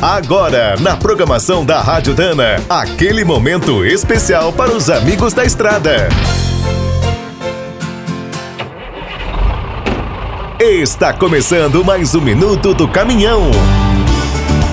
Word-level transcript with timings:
Agora, 0.00 0.76
na 0.78 0.94
programação 0.94 1.64
da 1.64 1.80
Rádio 1.80 2.14
Dana, 2.14 2.62
aquele 2.68 3.24
momento 3.24 3.82
especial 3.82 4.52
para 4.52 4.70
os 4.70 4.90
amigos 4.90 5.32
da 5.32 5.42
estrada. 5.42 6.08
Está 10.60 11.14
começando 11.14 11.82
mais 11.82 12.14
um 12.14 12.20
minuto 12.20 12.74
do 12.74 12.86
caminhão. 12.86 13.50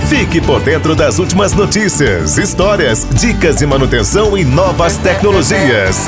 Fique 0.09 0.41
por 0.41 0.59
dentro 0.62 0.94
das 0.94 1.20
últimas 1.20 1.54
notícias, 1.54 2.38
histórias, 2.38 3.08
dicas 3.10 3.55
de 3.55 3.66
manutenção 3.66 4.38
e 4.38 4.44
novas 4.44 4.98
tecnologias. 4.98 6.05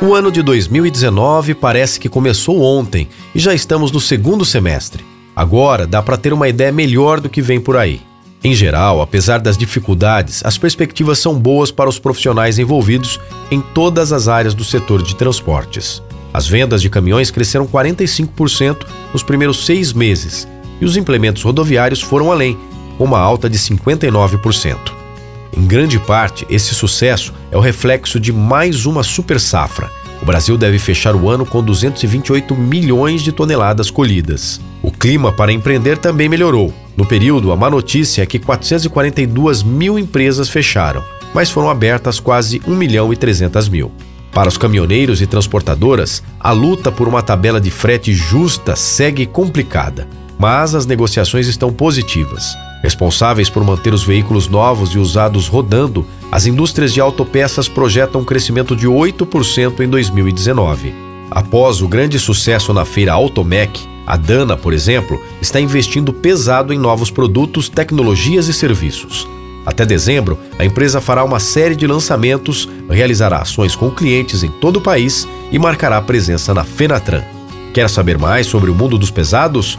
O 0.00 0.14
ano 0.14 0.32
de 0.32 0.42
2019 0.42 1.54
parece 1.54 2.00
que 2.00 2.08
começou 2.08 2.62
ontem 2.62 3.08
e 3.34 3.38
já 3.38 3.52
estamos 3.52 3.92
no 3.92 4.00
segundo 4.00 4.42
semestre. 4.42 5.13
Agora 5.36 5.86
dá 5.86 6.00
para 6.00 6.16
ter 6.16 6.32
uma 6.32 6.48
ideia 6.48 6.70
melhor 6.70 7.20
do 7.20 7.28
que 7.28 7.42
vem 7.42 7.60
por 7.60 7.76
aí. 7.76 8.00
Em 8.42 8.54
geral, 8.54 9.00
apesar 9.00 9.40
das 9.40 9.56
dificuldades, 9.56 10.42
as 10.44 10.58
perspectivas 10.58 11.18
são 11.18 11.38
boas 11.38 11.70
para 11.70 11.88
os 11.88 11.98
profissionais 11.98 12.58
envolvidos 12.58 13.18
em 13.50 13.60
todas 13.60 14.12
as 14.12 14.28
áreas 14.28 14.54
do 14.54 14.62
setor 14.62 15.02
de 15.02 15.16
transportes. 15.16 16.02
As 16.32 16.46
vendas 16.46 16.82
de 16.82 16.90
caminhões 16.90 17.30
cresceram 17.30 17.66
45% 17.66 18.86
nos 19.12 19.22
primeiros 19.22 19.64
seis 19.64 19.92
meses 19.92 20.46
e 20.80 20.84
os 20.84 20.96
implementos 20.96 21.42
rodoviários 21.42 22.02
foram 22.02 22.30
além, 22.30 22.58
com 22.98 23.04
uma 23.04 23.18
alta 23.18 23.48
de 23.48 23.58
59%. 23.58 24.76
Em 25.56 25.66
grande 25.66 25.98
parte, 25.98 26.46
esse 26.50 26.74
sucesso 26.74 27.32
é 27.50 27.56
o 27.56 27.60
reflexo 27.60 28.20
de 28.20 28.32
mais 28.32 28.86
uma 28.86 29.02
super 29.02 29.40
safra 29.40 29.90
o 30.22 30.24
Brasil 30.24 30.56
deve 30.56 30.78
fechar 30.78 31.14
o 31.14 31.28
ano 31.28 31.44
com 31.44 31.62
228 31.62 32.54
milhões 32.54 33.22
de 33.22 33.32
toneladas 33.32 33.90
colhidas. 33.90 34.60
O 34.82 34.90
clima 34.90 35.32
para 35.32 35.52
empreender 35.52 35.98
também 35.98 36.28
melhorou. 36.28 36.72
No 36.96 37.04
período, 37.04 37.52
a 37.52 37.56
má 37.56 37.68
notícia 37.68 38.22
é 38.22 38.26
que 38.26 38.38
442 38.38 39.62
mil 39.62 39.98
empresas 39.98 40.48
fecharam, 40.48 41.02
mas 41.34 41.50
foram 41.50 41.68
abertas 41.68 42.20
quase 42.20 42.62
1 42.66 42.74
milhão 42.74 43.12
e 43.12 43.16
300 43.16 43.68
mil. 43.68 43.90
Para 44.32 44.48
os 44.48 44.56
caminhoneiros 44.56 45.22
e 45.22 45.26
transportadoras, 45.26 46.22
a 46.40 46.50
luta 46.50 46.90
por 46.90 47.06
uma 47.06 47.22
tabela 47.22 47.60
de 47.60 47.70
frete 47.70 48.12
justa 48.12 48.74
segue 48.74 49.26
complicada, 49.26 50.08
mas 50.38 50.74
as 50.74 50.86
negociações 50.86 51.46
estão 51.46 51.72
positivas. 51.72 52.54
Responsáveis 52.84 53.48
por 53.48 53.64
manter 53.64 53.94
os 53.94 54.04
veículos 54.04 54.46
novos 54.46 54.90
e 54.90 54.98
usados 54.98 55.48
rodando, 55.48 56.06
as 56.30 56.44
indústrias 56.44 56.92
de 56.92 57.00
autopeças 57.00 57.66
projetam 57.66 58.20
um 58.20 58.24
crescimento 58.26 58.76
de 58.76 58.86
8% 58.86 59.80
em 59.80 59.88
2019. 59.88 60.94
Após 61.30 61.80
o 61.80 61.88
grande 61.88 62.18
sucesso 62.18 62.74
na 62.74 62.84
feira 62.84 63.14
Automec, 63.14 63.80
a 64.06 64.18
Dana, 64.18 64.54
por 64.54 64.74
exemplo, 64.74 65.18
está 65.40 65.58
investindo 65.58 66.12
pesado 66.12 66.74
em 66.74 66.78
novos 66.78 67.10
produtos, 67.10 67.70
tecnologias 67.70 68.48
e 68.48 68.52
serviços. 68.52 69.26
Até 69.64 69.86
dezembro, 69.86 70.38
a 70.58 70.64
empresa 70.66 71.00
fará 71.00 71.24
uma 71.24 71.40
série 71.40 71.74
de 71.74 71.86
lançamentos, 71.86 72.68
realizará 72.90 73.38
ações 73.38 73.74
com 73.74 73.90
clientes 73.90 74.42
em 74.42 74.50
todo 74.50 74.76
o 74.76 74.82
país 74.82 75.26
e 75.50 75.58
marcará 75.58 76.02
presença 76.02 76.52
na 76.52 76.64
Fenatran. 76.64 77.24
Quer 77.72 77.88
saber 77.88 78.18
mais 78.18 78.46
sobre 78.46 78.70
o 78.70 78.74
mundo 78.74 78.98
dos 78.98 79.10
pesados? 79.10 79.78